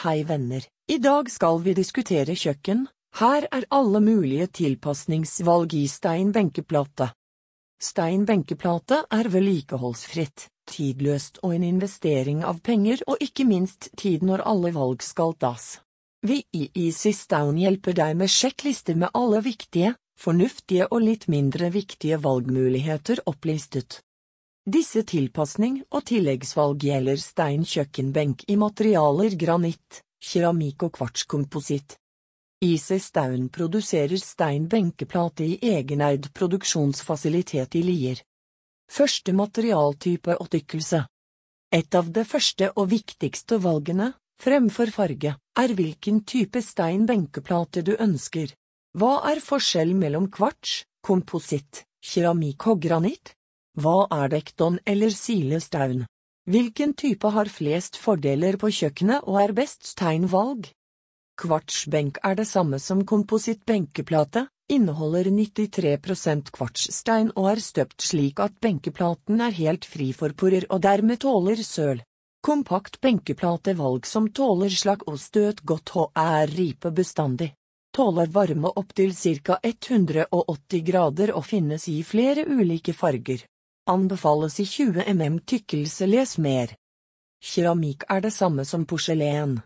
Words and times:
Hei 0.00 0.22
venner, 0.24 0.64
i 0.88 0.96
dag 0.96 1.26
skal 1.28 1.58
vi 1.60 1.74
diskutere 1.76 2.32
kjøkken, 2.32 2.86
her 3.20 3.44
er 3.52 3.66
alle 3.68 4.00
mulige 4.00 4.46
tilpasningsvalg 4.56 5.74
i 5.76 5.82
stein 5.92 6.30
benkeplate. 6.32 7.10
Stein 7.84 8.24
benkeplate 8.24 9.02
er 9.12 9.28
vedlikeholdsfritt, 9.28 10.46
tidløst 10.72 11.42
og 11.44 11.52
en 11.58 11.68
investering 11.68 12.40
av 12.48 12.62
penger 12.64 13.04
og 13.12 13.20
ikke 13.20 13.44
minst 13.44 13.90
tid 14.00 14.24
når 14.24 14.46
alle 14.48 14.72
valg 14.72 15.04
skal 15.04 15.36
tas. 15.36 15.68
Vi 16.24 16.46
i 16.56 16.70
Easy 16.86 17.12
Stone 17.12 17.60
hjelper 17.60 18.00
deg 18.00 18.16
med 18.22 18.32
sjekklister 18.32 18.96
med 18.96 19.12
alle 19.12 19.44
viktige, 19.44 19.98
fornuftige 20.16 20.88
og 20.88 21.04
litt 21.10 21.28
mindre 21.28 21.68
viktige 21.76 22.24
valgmuligheter 22.24 23.20
opplistet. 23.28 24.00
Disse 24.68 25.00
tilpasning 25.08 25.78
og 25.88 26.04
tilleggsvalg 26.10 26.84
gjelder 26.84 27.16
stein 27.16 27.62
kjøkkenbenk 27.64 28.44
i 28.52 28.58
materialer 28.60 29.32
granitt, 29.40 30.02
keramikk 30.20 30.84
og 30.84 30.92
kvartskompositt. 30.98 31.96
Easy 32.60 32.98
Staun 33.00 33.48
produserer 33.48 34.20
stein 34.20 34.66
benkeplate 34.68 35.46
i 35.46 35.56
egeneid 35.64 36.28
produksjonsfasilitet 36.36 37.78
i 37.80 37.82
Lier. 37.86 38.20
Første 38.90 39.32
materialtype 39.32 40.36
og 40.36 40.52
tykkelse. 40.52 41.06
Et 41.72 41.94
av 41.96 42.12
de 42.12 42.26
første 42.28 42.68
og 42.76 42.90
viktigste 42.92 43.56
valgene, 43.64 44.12
fremfor 44.44 44.92
farge, 44.92 45.36
er 45.56 45.74
hvilken 45.78 46.20
type 46.28 46.60
stein 46.60 47.08
benkeplate 47.08 47.80
du 47.86 47.94
ønsker. 47.96 48.52
Hva 48.92 49.22
er 49.32 49.40
forskjell 49.40 49.96
mellom 49.96 50.28
kvarts, 50.28 50.82
kompositt, 51.00 51.86
keramikk 52.04 52.66
og 52.74 52.82
granitt? 52.84 53.32
Hva 53.80 54.04
er 54.12 54.28
dekton 54.28 54.76
eller 54.84 55.12
silestaun? 55.14 56.02
Hvilken 56.50 56.92
type 56.98 57.28
har 57.32 57.48
flest 57.48 57.96
fordeler 57.96 58.58
på 58.60 58.68
kjøkkenet 58.76 59.24
og 59.24 59.38
er 59.40 59.54
best 59.56 59.86
steinvalg? 59.88 60.66
Kvartsbenk 61.40 62.18
er 62.26 62.36
det 62.36 62.46
samme 62.50 62.80
som 62.82 63.06
kompositt 63.08 63.62
benkeplate, 63.64 64.42
inneholder 64.68 65.30
93% 65.32 66.50
kvartsstein 66.52 67.30
og 67.36 67.48
er 67.54 67.62
støpt 67.64 68.04
slik 68.04 68.42
at 68.44 68.58
benkeplaten 68.60 69.40
er 69.40 69.56
helt 69.56 69.88
fri 69.88 70.10
for 70.12 70.36
porer 70.36 70.66
og 70.68 70.82
dermed 70.84 71.22
tåler 71.24 71.62
søl. 71.64 72.02
Kompakt 72.44 73.00
benkeplatevalg 73.00 74.04
som 74.08 74.28
tåler 74.28 74.76
slag 74.82 75.06
og 75.08 75.16
støt 75.22 75.64
godt 75.64 75.96
og 76.02 76.12
er 76.20 76.52
ripe 76.52 76.92
bestandig 76.92 77.54
Tåler 77.90 78.28
varme 78.30 78.70
opptil 78.78 79.10
ca 79.18 79.56
180 79.66 80.82
grader 80.86 81.32
og 81.34 81.42
finnes 81.44 81.88
i 81.90 82.02
flere 82.06 82.44
ulike 82.46 82.92
farger. 82.94 83.42
Anbefales 83.90 84.60
i 84.60 84.64
20 84.66 85.02
mm 85.14 85.38
tykkelse 85.50 86.06
les 86.06 86.36
mer. 86.38 86.76
Keramikk 87.42 88.04
er 88.14 88.20
det 88.22 88.30
samme 88.30 88.62
som 88.64 88.84
porselen. 88.86 89.56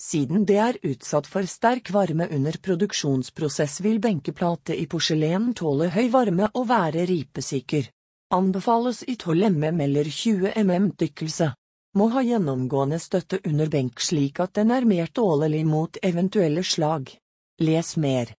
Siden 0.00 0.46
det 0.48 0.56
er 0.56 0.78
utsatt 0.88 1.28
for 1.28 1.44
sterk 1.44 1.90
varme 1.92 2.30
under 2.32 2.56
produksjonsprosess 2.64 3.82
vil 3.84 4.00
benkeplate 4.00 4.78
i 4.80 4.86
porselen 4.88 5.52
tåle 5.52 5.90
høy 5.92 6.08
varme 6.16 6.48
og 6.54 6.68
være 6.72 7.04
ripesikker. 7.12 7.92
Anbefales 8.32 9.04
i 9.04 9.18
12 9.20 9.52
mm 9.52 9.80
eller 9.90 10.12
20 10.16 10.56
mm 10.64 10.90
tykkelse. 11.04 11.52
Må 12.00 12.08
ha 12.16 12.24
gjennomgående 12.24 12.96
støtte 12.98 13.44
under 13.44 13.68
benk 13.68 14.00
slik 14.00 14.40
at 14.40 14.56
den 14.56 14.72
er 14.72 14.88
mer 14.88 15.12
tålelig 15.12 15.66
mot 15.68 16.00
eventuelle 16.00 16.64
slag. 16.64 17.18
Les 17.60 17.96
mer. 18.00 18.32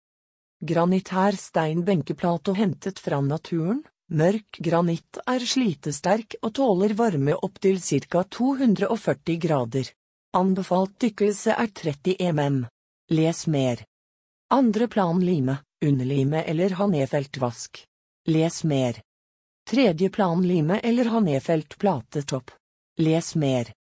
Granitær 0.57 1.37
stein 1.37 1.85
benkeplate 1.85 2.57
hentet 2.57 2.97
fra 2.97 3.21
naturen, 3.21 3.85
Mørk 4.13 4.59
granitt 4.61 5.17
er 5.25 5.41
slitesterk 5.41 6.35
og 6.43 6.51
tåler 6.59 6.93
varme 6.93 7.33
opptil 7.33 7.79
ca 7.81 8.21
240 8.21 9.39
grader. 9.41 9.89
Anbefalt 10.37 10.99
tykkelse 11.01 11.55
er 11.57 11.71
30 11.73 12.17
mm. 12.37 12.59
Les 13.09 13.47
mer. 13.47 13.81
Andre 14.53 14.87
plan 14.87 15.17
lime, 15.19 15.57
underlime 15.81 16.43
eller 16.43 16.77
ha 16.77 16.87
nedfelt 16.87 17.37
vask. 17.41 17.81
Les 18.27 18.63
mer. 18.63 19.01
Tredje 19.65 20.09
plan 20.09 20.41
lime 20.41 20.79
eller 20.83 21.09
ha 21.09 21.19
nedfelt 21.19 21.77
platetopp. 21.81 22.51
Les 22.97 23.35
mer. 23.35 23.73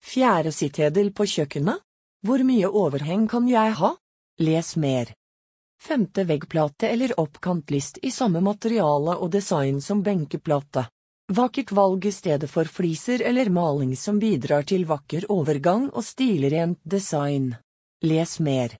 Fjerde 0.00 0.52
sittedel 0.52 1.12
på 1.12 1.28
kjøkkenet? 1.28 1.84
Hvor 2.24 2.40
mye 2.42 2.72
overheng 2.72 3.28
kan 3.28 3.46
jeg 3.48 3.76
ha? 3.82 3.92
Les 4.40 4.76
mer. 4.76 5.12
Femte 5.78 6.24
veggplate 6.24 6.88
eller 6.88 7.20
oppkantlist 7.20 7.98
i 8.02 8.10
samme 8.10 8.40
materiale 8.40 9.14
og 9.16 9.30
design 9.30 9.80
som 9.80 10.02
benkeplate. 10.02 10.88
Vakkert 11.32 11.72
valg 11.72 12.06
i 12.06 12.12
stedet 12.12 12.50
for 12.50 12.64
fliser 12.64 13.22
eller 13.22 13.50
maling 13.50 13.94
som 13.96 14.18
bidrar 14.18 14.66
til 14.66 14.86
vakker 14.88 15.28
overgang 15.30 15.90
og 15.92 16.04
stilrent 16.04 16.80
design. 16.82 17.54
Les 18.02 18.38
mer. 18.40 18.74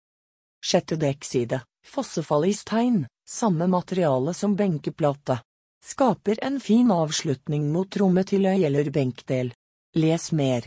Sjette 0.65 0.97
dekkside, 0.97 1.61
fossefall 1.87 2.49
i 2.49 2.55
stein, 2.57 3.05
samme 3.29 3.69
materiale 3.69 4.35
som 4.35 4.57
benkeplate. 4.57 5.39
Skaper 5.85 6.43
en 6.43 6.59
fin 6.61 6.91
avslutning 6.91 7.71
mot 7.73 7.97
rommet 7.97 8.33
til 8.33 8.47
øy 8.47 8.65
eller 8.67 8.91
benkdel. 8.91 9.55
Les 9.95 10.33
mer. 10.33 10.67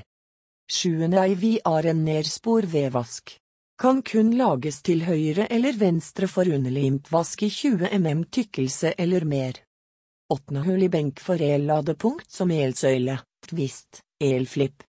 Sjuende 0.71 1.27
IVR 1.27 1.91
en 1.91 2.05
nedspor 2.05 2.69
ved 2.71 2.93
vask 2.95 3.41
kan 3.81 4.03
kun 4.05 4.27
lages 4.37 4.75
til 4.85 4.99
høyre 5.07 5.47
eller 5.49 5.73
venstre 5.73 6.27
for 6.29 6.45
underlimt 6.45 7.07
vask 7.09 7.41
i 7.41 7.47
20 7.49 7.89
mm 7.97 8.19
tykkelse 8.29 8.91
eller 8.93 9.25
mer. 9.25 9.57
Åttende 10.29 10.61
hull 10.67 10.83
i 10.85 10.89
benk 10.93 11.17
for 11.19 11.41
el-ladepunkt 11.41 12.29
som 12.29 12.53
elsøyle, 12.53 13.15
tvist, 13.49 14.03
elflipp. 14.21 14.85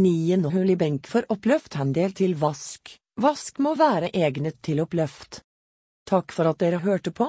Niende 0.00 0.54
hull 0.54 0.72
i 0.72 0.76
benk 0.80 1.04
for 1.10 1.28
oppløfthandel 1.36 2.16
til 2.16 2.32
vask. 2.40 2.94
Vask 3.20 3.60
må 3.60 3.74
være 3.76 4.08
egnet 4.16 4.56
til 4.64 4.80
oppløft. 4.80 5.42
Takk 6.08 6.32
for 6.32 6.48
at 6.48 6.64
dere 6.64 6.80
hørte 6.80 7.12
på. 7.12 7.28